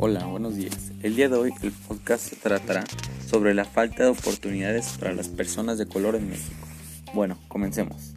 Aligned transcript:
Hola, 0.00 0.24
buenos 0.26 0.56
días. 0.56 0.92
El 1.02 1.16
día 1.16 1.28
de 1.28 1.36
hoy 1.36 1.52
el 1.62 1.72
podcast 1.72 2.32
tratará 2.42 2.84
sobre 3.26 3.52
la 3.52 3.64
falta 3.64 4.04
de 4.04 4.10
oportunidades 4.10 4.96
para 4.98 5.12
las 5.12 5.28
personas 5.28 5.76
de 5.76 5.86
color 5.86 6.14
en 6.16 6.30
México. 6.30 6.66
Bueno, 7.12 7.38
comencemos. 7.48 8.14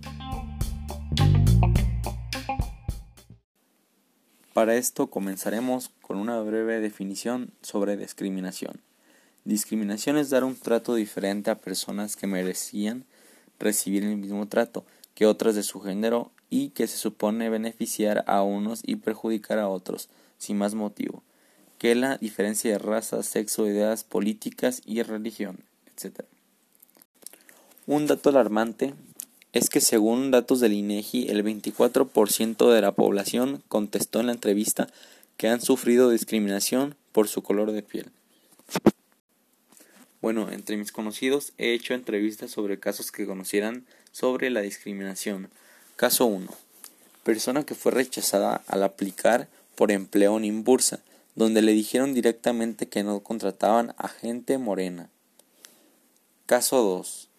Para 4.54 4.76
esto 4.76 5.08
comenzaremos 5.08 5.90
con 6.02 6.18
una 6.18 6.40
breve 6.40 6.80
definición 6.80 7.52
sobre 7.62 7.98
discriminación. 7.98 8.80
Discriminación 9.44 10.18
es 10.18 10.30
dar 10.30 10.44
un 10.44 10.56
trato 10.56 10.96
diferente 10.96 11.52
a 11.52 11.60
personas 11.60 12.16
que 12.16 12.28
merecían 12.28 13.06
recibir 13.60 14.04
el 14.04 14.18
mismo 14.18 14.48
trato 14.48 14.86
que 15.16 15.26
otras 15.26 15.56
de 15.56 15.64
su 15.64 15.82
género 15.82 16.32
y 16.50 16.70
que 16.70 16.88
se 16.88 16.98
supone 16.98 17.50
beneficiar 17.50 18.24
a 18.28 18.44
unos 18.44 18.82
y 18.86 18.98
perjudicar 18.98 19.60
a 19.60 19.70
otros, 19.70 20.10
sin 20.38 20.58
más 20.58 20.74
motivo 20.74 21.24
que 21.82 21.96
la 21.96 22.18
diferencia 22.18 22.72
de 22.72 22.78
raza, 22.78 23.24
sexo, 23.24 23.68
ideas 23.68 24.04
políticas 24.04 24.84
y 24.86 25.02
religión, 25.02 25.58
etc. 25.88 26.26
Un 27.88 28.06
dato 28.06 28.30
alarmante 28.30 28.94
es 29.52 29.68
que 29.68 29.82
según 29.82 30.30
datos 30.30 30.60
del 30.60 30.74
INEGI, 30.74 31.30
el 31.30 31.44
24% 31.44 32.72
de 32.72 32.82
la 32.82 32.92
población 32.92 33.64
contestó 33.68 34.20
en 34.20 34.28
la 34.28 34.34
entrevista 34.34 34.90
que 35.38 35.48
han 35.48 35.60
sufrido 35.60 36.12
discriminación 36.12 36.94
por 37.14 37.28
su 37.28 37.42
color 37.42 37.72
de 37.72 37.82
piel. 37.82 38.12
Bueno, 40.22 40.52
entre 40.52 40.78
mis 40.78 40.92
conocidos 40.92 41.52
he 41.58 41.74
hecho 41.74 41.96
entrevistas 41.96 42.52
sobre 42.52 42.80
casos 42.80 43.12
que 43.12 43.26
conocieran 43.26 43.88
sobre 44.12 44.50
la 44.50 44.62
discriminación. 44.62 45.50
Caso 45.96 46.26
1. 46.26 46.50
Persona 47.24 47.64
que 47.64 47.76
fue 47.76 47.92
rechazada 47.92 48.62
al 48.68 48.84
aplicar 48.84 49.48
por 49.76 49.92
empleo 49.92 50.38
en 50.38 50.46
Imbursa 50.46 51.00
donde 51.36 51.62
le 51.62 51.72
dijeron 51.72 52.14
directamente 52.14 52.88
que 52.88 53.04
no 53.04 53.22
contrataban 53.22 53.94
a 53.98 54.08
gente 54.08 54.58
morena. 54.58 55.10
Caso 56.46 56.84
2. 56.84 57.30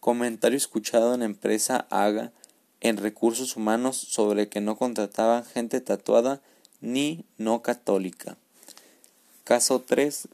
Comentario 0.00 0.56
escuchado 0.56 1.14
en 1.14 1.22
empresa 1.22 1.86
Haga 1.90 2.32
en 2.80 2.96
recursos 2.96 3.56
humanos 3.56 3.96
sobre 3.96 4.48
que 4.48 4.60
no 4.60 4.76
contrataban 4.76 5.44
gente 5.44 5.80
tatuada 5.80 6.40
ni 6.80 7.24
no 7.38 7.62
católica. 7.62 8.36
Caso 9.44 9.80
3. 9.80 10.28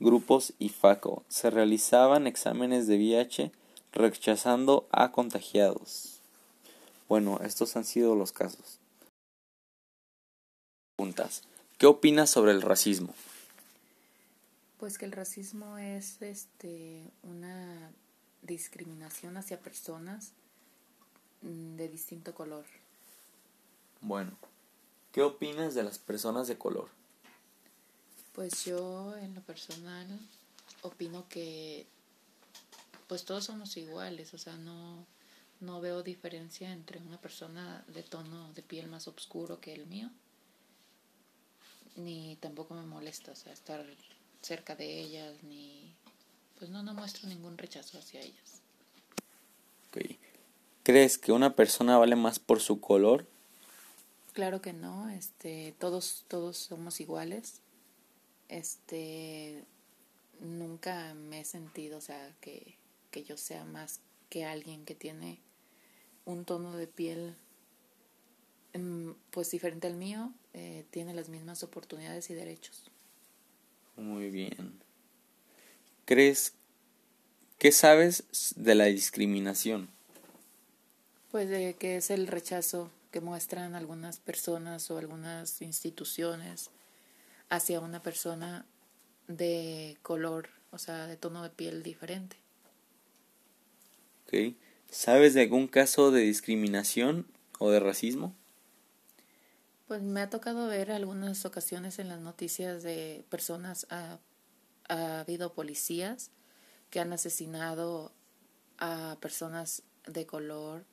Grupos 0.00 0.52
IFACO. 0.58 1.24
Se 1.28 1.50
realizaban 1.50 2.26
exámenes 2.26 2.86
de 2.86 2.96
VIH 2.96 3.50
rechazando 3.92 4.88
a 4.90 5.12
contagiados. 5.12 6.20
Bueno, 7.08 7.40
estos 7.42 7.76
han 7.76 7.84
sido 7.84 8.14
los 8.14 8.32
casos. 8.32 8.78
Preguntas. 10.96 11.42
¿Qué 11.78 11.86
opinas 11.86 12.28
sobre 12.28 12.52
el 12.52 12.62
racismo? 12.62 13.14
Pues 14.78 14.98
que 14.98 15.04
el 15.04 15.12
racismo 15.12 15.78
es 15.78 16.20
este 16.22 17.02
una 17.22 17.90
discriminación 18.42 19.36
hacia 19.36 19.60
personas 19.60 20.32
mm, 21.42 21.76
de 21.76 21.88
distinto 21.88 22.34
color. 22.34 22.64
Bueno, 24.00 24.32
¿qué 25.12 25.22
opinas 25.22 25.74
de 25.74 25.82
las 25.82 25.98
personas 25.98 26.46
de 26.46 26.58
color? 26.58 26.88
Pues 28.32 28.64
yo 28.64 29.16
en 29.16 29.34
lo 29.34 29.40
personal 29.42 30.06
opino 30.82 31.28
que 31.28 31.86
pues 33.08 33.24
todos 33.24 33.44
somos 33.44 33.76
iguales, 33.76 34.34
o 34.34 34.38
sea, 34.38 34.56
no 34.56 35.06
no 35.60 35.80
veo 35.80 36.04
diferencia 36.04 36.70
entre 36.72 37.00
una 37.00 37.20
persona 37.20 37.84
de 37.88 38.04
tono 38.04 38.52
de 38.52 38.62
piel 38.62 38.86
más 38.86 39.08
oscuro 39.08 39.60
que 39.60 39.72
el 39.72 39.86
mío 39.86 40.08
ni 41.98 42.36
tampoco 42.36 42.74
me 42.74 42.82
molesta, 42.82 43.32
o 43.32 43.36
sea, 43.36 43.52
estar 43.52 43.84
cerca 44.40 44.74
de 44.74 45.00
ellas, 45.00 45.34
ni, 45.42 45.94
pues 46.58 46.70
no, 46.70 46.82
no 46.82 46.94
muestro 46.94 47.28
ningún 47.28 47.58
rechazo 47.58 47.98
hacia 47.98 48.20
ellas. 48.20 48.62
Okay. 49.88 50.18
¿Crees 50.82 51.18
que 51.18 51.32
una 51.32 51.54
persona 51.54 51.98
vale 51.98 52.16
más 52.16 52.38
por 52.38 52.60
su 52.60 52.80
color? 52.80 53.26
Claro 54.32 54.62
que 54.62 54.72
no, 54.72 55.08
este, 55.10 55.74
todos, 55.78 56.24
todos 56.28 56.56
somos 56.56 57.00
iguales. 57.00 57.60
Este, 58.48 59.64
nunca 60.40 61.14
me 61.14 61.40
he 61.40 61.44
sentido, 61.44 61.98
o 61.98 62.00
sea, 62.02 62.32
que, 62.40 62.76
que 63.18 63.24
yo 63.24 63.36
sea 63.36 63.64
más 63.64 64.00
que 64.28 64.44
alguien 64.44 64.84
que 64.84 64.94
tiene 64.94 65.40
un 66.24 66.44
tono 66.44 66.76
de 66.76 66.86
piel 66.86 67.36
Em, 68.72 69.14
pues 69.30 69.50
diferente 69.50 69.86
al 69.86 69.94
mío, 69.94 70.32
eh, 70.52 70.84
tiene 70.90 71.14
las 71.14 71.28
mismas 71.28 71.62
oportunidades 71.62 72.28
y 72.30 72.34
derechos. 72.34 72.84
Muy 73.96 74.30
bien. 74.30 74.78
¿Crees 76.04 76.54
qué 77.58 77.72
sabes 77.72 78.24
de 78.56 78.74
la 78.74 78.84
discriminación? 78.84 79.88
Pues 81.30 81.48
de 81.48 81.74
que 81.74 81.96
es 81.96 82.10
el 82.10 82.26
rechazo 82.26 82.90
que 83.10 83.20
muestran 83.20 83.74
algunas 83.74 84.18
personas 84.18 84.90
o 84.90 84.98
algunas 84.98 85.62
instituciones 85.62 86.70
hacia 87.48 87.80
una 87.80 88.02
persona 88.02 88.66
de 89.26 89.96
color, 90.02 90.50
o 90.70 90.78
sea, 90.78 91.06
de 91.06 91.16
tono 91.16 91.42
de 91.42 91.50
piel 91.50 91.82
diferente. 91.82 92.36
Okay. 94.28 94.58
¿Sabes 94.90 95.32
de 95.32 95.40
algún 95.40 95.68
caso 95.68 96.10
de 96.10 96.20
discriminación 96.20 97.26
o 97.58 97.70
de 97.70 97.80
racismo? 97.80 98.34
Pues 99.86 100.02
me 100.02 100.20
ha 100.20 100.28
tocado 100.28 100.68
ver 100.68 100.92
algunas 100.92 101.46
ocasiones 101.46 101.98
en 101.98 102.10
las 102.10 102.20
noticias 102.20 102.82
de 102.82 103.24
personas, 103.30 103.86
ha, 103.88 104.18
ha 104.90 105.20
habido 105.20 105.54
policías 105.54 106.30
que 106.90 107.00
han 107.00 107.10
asesinado 107.14 108.12
a 108.76 109.16
personas 109.18 109.82
de 110.06 110.26
color, 110.26 110.84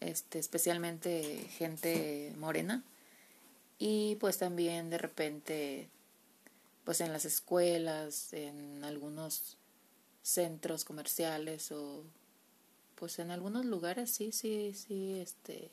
este, 0.00 0.38
especialmente 0.38 1.46
gente 1.58 2.32
morena, 2.38 2.82
y 3.78 4.16
pues 4.16 4.38
también 4.38 4.88
de 4.88 4.96
repente, 4.96 5.88
pues 6.84 7.02
en 7.02 7.12
las 7.12 7.26
escuelas, 7.26 8.32
en 8.32 8.82
algunos 8.82 9.58
centros 10.22 10.86
comerciales 10.86 11.70
o 11.70 12.02
pues 13.02 13.18
en 13.18 13.32
algunos 13.32 13.64
lugares 13.64 14.12
sí, 14.12 14.30
sí, 14.30 14.74
sí, 14.74 15.18
este, 15.18 15.72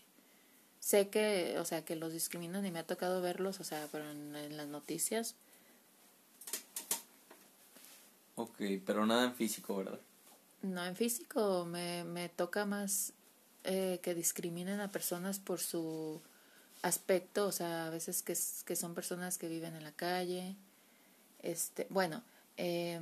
sé 0.80 1.10
que, 1.10 1.60
o 1.60 1.64
sea, 1.64 1.86
que 1.86 1.96
los 1.96 2.12
discriminan 2.12 2.66
y 2.66 2.72
me 2.72 2.80
ha 2.80 2.88
tocado 2.88 3.22
verlos, 3.22 3.60
o 3.60 3.64
sea, 3.64 3.88
pero 3.92 4.10
en, 4.10 4.58
las 4.58 4.68
noticias. 4.68 5.36
Ok, 8.34 8.60
pero 8.84 9.06
nada 9.06 9.26
en 9.26 9.36
físico, 9.36 9.78
¿verdad? 9.78 10.00
No, 10.64 10.84
en 10.84 10.96
físico 10.96 11.66
me, 11.66 12.04
me 12.04 12.30
toca 12.30 12.66
más 12.66 13.14
eh, 13.64 14.00
que 14.02 14.16
discriminen 14.16 14.80
a 14.80 14.92
personas 14.92 15.38
por 15.38 15.60
su 15.60 16.24
aspecto, 16.82 17.46
o 17.46 17.52
sea, 17.52 17.86
a 17.86 17.90
veces 17.92 18.24
que, 18.24 18.36
que 18.66 18.76
son 18.76 18.96
personas 18.96 19.38
que 19.38 19.50
viven 19.50 19.76
en 19.76 19.84
la 19.84 19.92
calle. 19.92 20.56
Este, 21.44 21.86
bueno, 21.92 22.24
eh, 22.58 23.00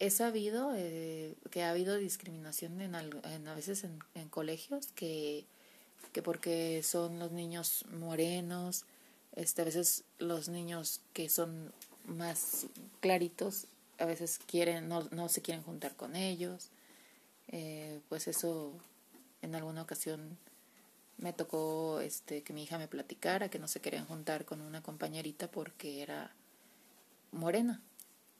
he 0.00 0.10
sabido 0.10 0.72
eh, 0.74 1.34
que 1.50 1.62
ha 1.62 1.70
habido 1.70 1.96
discriminación 1.96 2.80
en, 2.80 2.94
en 2.94 3.48
a 3.48 3.54
veces 3.54 3.84
en, 3.84 4.00
en 4.14 4.28
colegios 4.28 4.88
que 4.88 5.46
que 6.12 6.22
porque 6.22 6.82
son 6.82 7.18
los 7.18 7.32
niños 7.32 7.84
morenos, 7.92 8.84
este, 9.36 9.62
a 9.62 9.64
veces 9.64 10.04
los 10.18 10.48
niños 10.48 11.00
que 11.12 11.28
son 11.28 11.72
más 12.06 12.66
claritos, 13.00 13.66
a 13.98 14.06
veces 14.06 14.40
quieren, 14.46 14.88
no, 14.88 15.06
no 15.10 15.28
se 15.28 15.42
quieren 15.42 15.62
juntar 15.62 15.94
con 15.94 16.16
ellos, 16.16 16.70
eh, 17.48 18.00
pues 18.08 18.28
eso 18.28 18.72
en 19.42 19.54
alguna 19.54 19.82
ocasión 19.82 20.38
me 21.18 21.32
tocó 21.32 22.00
este 22.00 22.42
que 22.42 22.52
mi 22.52 22.62
hija 22.62 22.78
me 22.78 22.88
platicara 22.88 23.50
que 23.50 23.58
no 23.58 23.68
se 23.68 23.80
querían 23.80 24.06
juntar 24.06 24.44
con 24.44 24.60
una 24.60 24.82
compañerita 24.82 25.50
porque 25.50 26.02
era 26.02 26.32
morena. 27.30 27.82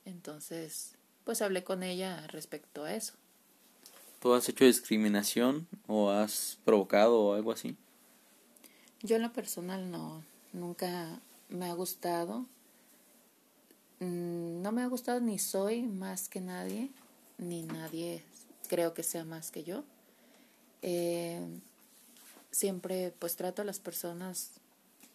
Entonces, 0.07 0.95
pues 1.25 1.43
hablé 1.43 1.65
con 1.65 1.83
ella 1.83 2.27
respecto 2.29 2.85
a 2.85 2.95
eso. 2.95 3.15
¿Tú 4.21 4.35
has 4.35 4.49
hecho 4.49 4.65
discriminación 4.65 5.67
o 5.87 6.11
has 6.11 6.59
provocado 6.65 7.21
o 7.21 7.35
algo 7.35 7.53
así? 7.53 7.77
Yo 9.03 9.17
en 9.17 9.23
lo 9.23 9.33
personal 9.33 9.91
no, 9.91 10.23
nunca 10.53 11.21
me 11.49 11.67
ha 11.67 11.73
gustado. 11.73 12.45
Mm, 14.01 14.61
no 14.61 14.73
me 14.73 14.83
ha 14.83 14.87
gustado 14.87 15.21
ni 15.21 15.39
soy 15.39 15.83
más 15.83 16.29
que 16.29 16.41
nadie, 16.41 16.91
ni 17.39 17.63
nadie 17.63 18.23
creo 18.69 18.93
que 18.93 19.03
sea 19.03 19.25
más 19.25 19.51
que 19.51 19.65
yo. 19.65 19.85
Eh, 20.83 21.41
siempre 22.51 23.13
pues 23.19 23.37
trato 23.37 23.63
a 23.63 23.65
las 23.65 23.79
personas, 23.79 24.53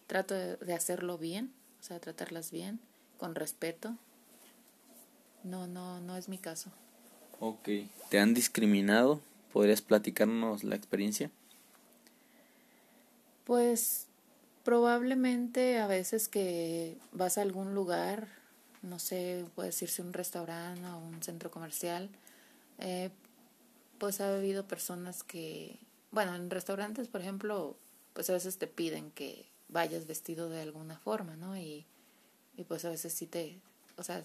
trato 0.06 0.34
de 0.34 0.74
hacerlo 0.74 1.18
bien, 1.18 1.52
o 1.80 1.82
sea, 1.82 2.00
tratarlas 2.00 2.50
bien, 2.50 2.80
con 3.18 3.34
respeto. 3.34 3.96
No, 5.46 5.68
no, 5.68 6.00
no 6.00 6.16
es 6.16 6.28
mi 6.28 6.38
caso. 6.38 6.70
Ok. 7.38 7.68
¿Te 8.10 8.18
han 8.18 8.34
discriminado? 8.34 9.20
¿Podrías 9.52 9.80
platicarnos 9.80 10.64
la 10.64 10.74
experiencia? 10.74 11.30
Pues 13.44 14.06
probablemente 14.64 15.78
a 15.78 15.86
veces 15.86 16.28
que 16.28 16.98
vas 17.12 17.38
a 17.38 17.42
algún 17.42 17.74
lugar, 17.74 18.26
no 18.82 18.98
sé, 18.98 19.44
puede 19.54 19.68
decirse 19.68 20.02
un 20.02 20.12
restaurante 20.12 20.84
o 20.84 20.98
un 20.98 21.22
centro 21.22 21.52
comercial, 21.52 22.10
eh, 22.78 23.10
pues 23.98 24.20
ha 24.20 24.34
habido 24.34 24.66
personas 24.66 25.22
que, 25.22 25.78
bueno, 26.10 26.34
en 26.34 26.50
restaurantes, 26.50 27.06
por 27.06 27.20
ejemplo, 27.20 27.76
pues 28.14 28.28
a 28.30 28.32
veces 28.32 28.58
te 28.58 28.66
piden 28.66 29.12
que 29.12 29.46
vayas 29.68 30.08
vestido 30.08 30.48
de 30.48 30.60
alguna 30.60 30.98
forma, 30.98 31.36
¿no? 31.36 31.56
Y, 31.56 31.86
y 32.56 32.64
pues 32.64 32.84
a 32.84 32.90
veces 32.90 33.12
sí 33.12 33.26
te, 33.26 33.60
o 33.96 34.02
sea, 34.02 34.24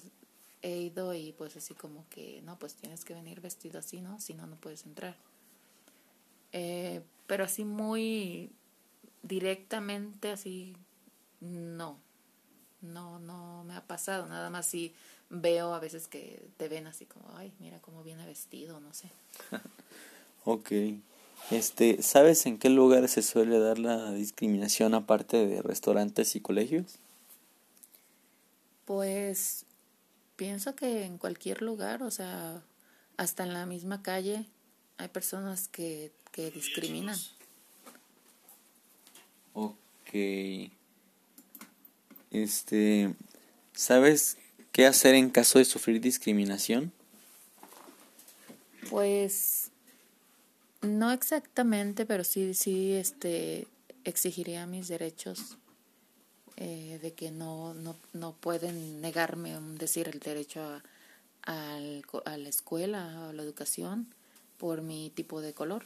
he 0.61 0.77
ido 0.77 1.13
y 1.13 1.33
pues 1.33 1.55
así 1.57 1.73
como 1.73 2.05
que, 2.09 2.41
no, 2.43 2.57
pues 2.59 2.75
tienes 2.75 3.03
que 3.03 3.13
venir 3.13 3.41
vestido 3.41 3.79
así, 3.79 4.01
¿no? 4.01 4.19
Si 4.19 4.33
no, 4.33 4.47
no 4.47 4.55
puedes 4.57 4.85
entrar. 4.85 5.15
Eh, 6.51 7.01
pero 7.27 7.45
así 7.45 7.63
muy 7.63 8.51
directamente, 9.23 10.31
así, 10.31 10.75
no, 11.39 11.97
no, 12.81 13.19
no 13.19 13.63
me 13.63 13.75
ha 13.75 13.81
pasado, 13.85 14.27
nada 14.27 14.49
más 14.49 14.65
si 14.65 14.93
veo 15.29 15.73
a 15.73 15.79
veces 15.79 16.07
que 16.07 16.43
te 16.57 16.67
ven 16.67 16.87
así 16.87 17.05
como, 17.05 17.31
ay, 17.37 17.53
mira 17.59 17.79
cómo 17.79 18.03
viene 18.03 18.25
vestido, 18.25 18.79
no 18.79 18.93
sé. 18.93 19.09
ok. 20.45 20.71
Este, 21.49 22.01
¿sabes 22.01 22.45
en 22.45 22.59
qué 22.59 22.69
lugar 22.69 23.07
se 23.07 23.21
suele 23.21 23.59
dar 23.59 23.79
la 23.79 24.11
discriminación 24.11 24.93
aparte 24.93 25.47
de 25.47 25.61
restaurantes 25.61 26.35
y 26.35 26.41
colegios? 26.41 26.99
Pues 28.85 29.65
pienso 30.35 30.75
que 30.75 31.03
en 31.03 31.17
cualquier 31.17 31.61
lugar, 31.61 32.03
o 32.03 32.11
sea, 32.11 32.61
hasta 33.17 33.43
en 33.43 33.53
la 33.53 33.65
misma 33.65 34.01
calle 34.01 34.45
hay 34.97 35.07
personas 35.07 35.67
que, 35.67 36.11
que 36.31 36.51
discriminan. 36.51 37.17
Ok. 39.53 40.71
Este, 42.31 43.13
¿sabes 43.73 44.37
qué 44.71 44.85
hacer 44.85 45.15
en 45.15 45.29
caso 45.29 45.59
de 45.59 45.65
sufrir 45.65 45.99
discriminación? 45.99 46.91
Pues 48.89 49.71
no 50.81 51.11
exactamente, 51.11 52.05
pero 52.05 52.23
sí, 52.23 52.53
sí, 52.53 52.93
este, 52.93 53.67
exigiría 54.03 54.65
mis 54.65 54.87
derechos 54.87 55.57
eh, 56.63 56.99
de 57.01 57.13
que 57.13 57.31
no, 57.31 57.73
no, 57.73 57.95
no 58.13 58.33
pueden 58.33 59.01
negarme, 59.01 59.59
decir, 59.79 60.07
el 60.07 60.19
derecho 60.19 60.61
a, 60.61 60.83
a, 61.47 61.79
la 62.37 62.49
escuela, 62.49 63.29
a 63.29 63.33
la 63.33 63.41
educación, 63.41 64.05
por 64.59 64.83
mi 64.83 65.09
tipo 65.09 65.41
de 65.41 65.53
color. 65.53 65.83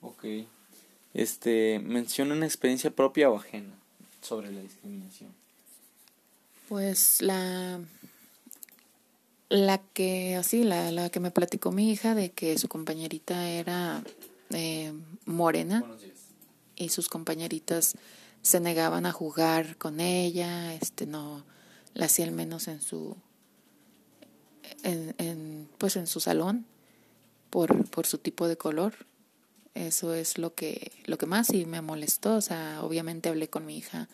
Ok. 0.00 0.24
Este, 1.14 1.78
menciona 1.78 2.34
una 2.34 2.46
experiencia 2.46 2.90
propia 2.90 3.30
o 3.30 3.36
ajena 3.36 3.72
sobre 4.20 4.50
la 4.50 4.60
discriminación. 4.60 5.32
Pues 6.68 7.22
la 7.22 7.80
la 9.50 9.78
que 9.78 10.34
así 10.34 10.64
la, 10.64 10.90
la 10.90 11.10
que 11.10 11.20
me 11.20 11.30
platicó 11.30 11.70
mi 11.70 11.92
hija 11.92 12.16
de 12.16 12.32
que 12.32 12.58
su 12.58 12.66
compañerita 12.68 13.48
era 13.48 14.02
eh, 14.50 14.92
morena 15.26 15.84
y 16.74 16.88
sus 16.88 17.08
compañeritas 17.08 17.94
se 18.42 18.60
negaban 18.60 19.06
a 19.06 19.12
jugar 19.12 19.76
con 19.76 20.00
ella, 20.00 20.74
este 20.74 21.06
no 21.06 21.44
la 21.94 22.06
hacían 22.06 22.34
menos 22.34 22.68
en 22.68 22.80
su 22.80 23.16
en, 24.82 25.14
en 25.18 25.68
pues 25.78 25.96
en 25.96 26.06
su 26.06 26.20
salón 26.20 26.66
por, 27.50 27.88
por 27.90 28.06
su 28.06 28.18
tipo 28.18 28.48
de 28.48 28.56
color. 28.56 29.06
Eso 29.74 30.14
es 30.14 30.38
lo 30.38 30.54
que, 30.54 30.92
lo 31.04 31.18
que 31.18 31.26
más 31.26 31.50
y 31.50 31.64
me 31.66 31.82
molestó. 31.82 32.36
O 32.36 32.40
sea, 32.40 32.80
obviamente 32.82 33.28
hablé 33.28 33.48
con 33.48 33.66
mi 33.66 33.76
hija 33.76 34.08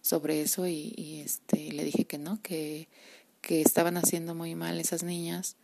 sobre 0.00 0.42
eso 0.42 0.66
y, 0.66 0.94
y 0.96 1.20
este, 1.20 1.72
le 1.72 1.84
dije 1.84 2.06
que 2.06 2.18
no, 2.18 2.40
que, 2.42 2.88
que 3.40 3.60
estaban 3.60 3.96
haciendo 3.96 4.34
muy 4.34 4.54
mal 4.54 4.80
esas 4.80 5.02
niñas 5.02 5.56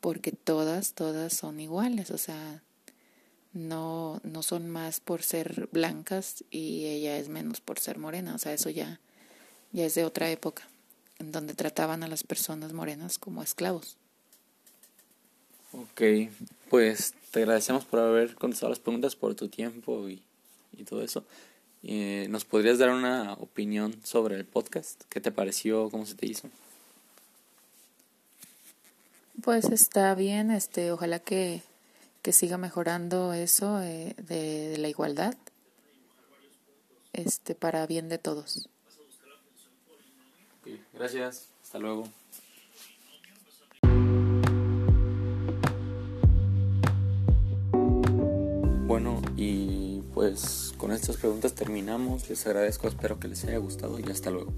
porque 0.00 0.32
todas, 0.32 0.94
todas 0.94 1.32
son 1.32 1.60
iguales. 1.60 2.10
O 2.10 2.18
sea, 2.18 2.62
no, 3.52 4.20
no 4.24 4.42
son 4.42 4.68
más 4.68 5.00
por 5.00 5.22
ser 5.22 5.68
blancas 5.72 6.44
y 6.50 6.86
ella 6.86 7.18
es 7.18 7.28
menos 7.28 7.60
por 7.60 7.78
ser 7.78 7.98
morena. 7.98 8.34
O 8.34 8.38
sea, 8.38 8.52
eso 8.52 8.70
ya, 8.70 9.00
ya 9.72 9.84
es 9.84 9.94
de 9.94 10.04
otra 10.04 10.30
época, 10.30 10.68
en 11.18 11.32
donde 11.32 11.54
trataban 11.54 12.02
a 12.02 12.08
las 12.08 12.24
personas 12.24 12.72
morenas 12.72 13.18
como 13.18 13.42
esclavos. 13.42 13.96
Ok, 15.72 16.02
pues 16.68 17.14
te 17.30 17.40
agradecemos 17.40 17.84
por 17.84 18.00
haber 18.00 18.34
contestado 18.34 18.70
las 18.70 18.78
preguntas, 18.78 19.16
por 19.16 19.34
tu 19.34 19.48
tiempo 19.48 20.08
y, 20.08 20.22
y 20.76 20.84
todo 20.84 21.02
eso. 21.02 21.24
Eh, 21.82 22.26
¿Nos 22.30 22.44
podrías 22.44 22.78
dar 22.78 22.90
una 22.90 23.32
opinión 23.34 23.96
sobre 24.04 24.36
el 24.36 24.44
podcast? 24.44 25.02
¿Qué 25.08 25.20
te 25.20 25.32
pareció? 25.32 25.90
¿Cómo 25.90 26.06
se 26.06 26.14
te 26.14 26.26
hizo? 26.26 26.48
Pues 29.42 29.64
está 29.64 30.14
bien, 30.14 30.50
este, 30.50 30.92
ojalá 30.92 31.18
que, 31.18 31.62
que 32.22 32.32
siga 32.32 32.56
mejorando 32.56 33.32
eso 33.32 33.82
eh, 33.82 34.14
de, 34.16 34.76
la 34.78 34.88
igualdad, 34.88 35.34
este, 37.12 37.54
para 37.54 37.86
bien 37.86 38.08
de 38.08 38.18
todos. 38.18 38.68
Gracias, 40.94 41.48
hasta 41.62 41.78
luego. 41.80 42.04
Bueno, 48.86 49.20
y 49.36 50.00
pues 50.14 50.74
con 50.76 50.92
estas 50.92 51.16
preguntas 51.16 51.54
terminamos. 51.54 52.28
Les 52.28 52.46
agradezco, 52.46 52.86
espero 52.86 53.18
que 53.18 53.26
les 53.26 53.42
haya 53.44 53.58
gustado 53.58 53.98
y 53.98 54.08
hasta 54.10 54.30
luego. 54.30 54.52